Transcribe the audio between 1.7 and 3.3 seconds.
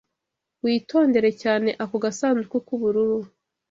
ako gasanduku k'ubururu.